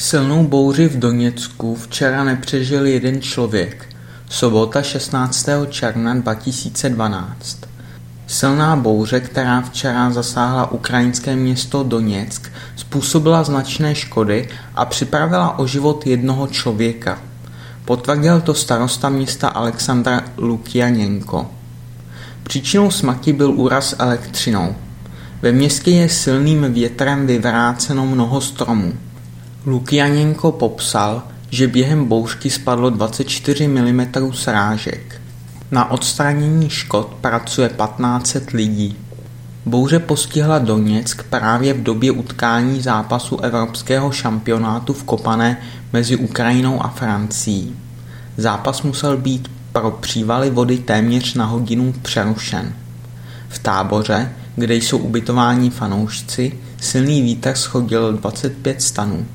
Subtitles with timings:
[0.00, 3.86] Silnou bouři v Doněcku včera nepřežil jeden člověk.
[4.30, 5.48] Sobota 16.
[5.70, 7.58] června 2012.
[8.26, 16.06] Silná bouře, která včera zasáhla ukrajinské město Doněck, způsobila značné škody a připravila o život
[16.06, 17.18] jednoho člověka.
[17.84, 21.50] Potvrdil to starosta města Alexandra Lukianěnko.
[22.42, 24.74] Příčinou smrti byl úraz elektřinou.
[25.42, 28.92] Ve městě je silným větrem vyvráceno mnoho stromů.
[29.68, 35.20] Lukianěnko popsal, že během bouřky spadlo 24 mm srážek.
[35.70, 38.96] Na odstranění škod pracuje 1500 lidí.
[39.66, 45.56] Bouře postihla Doněck právě v době utkání zápasu evropského šampionátu v Kopané
[45.92, 47.76] mezi Ukrajinou a Francií.
[48.36, 52.72] Zápas musel být pro přívaly vody téměř na hodinu přerušen.
[53.48, 59.26] V táboře, kde jsou ubytováni fanoušci, silný vítr schodil 25 stanů.